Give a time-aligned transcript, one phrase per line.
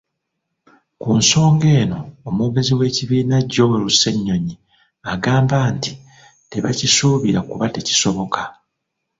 [1.01, 4.55] Ku nsonga eno, omwogezi w'ekibiina Joel Ssennyonyi,
[5.13, 5.91] agamba nti
[6.49, 8.41] tebakisuubira kuba tekisoboka.